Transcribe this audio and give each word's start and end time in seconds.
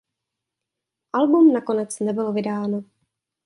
Album 1.13 1.51
nakonec 1.53 1.99
nebylo 1.99 2.33
vydáno. 2.33 2.83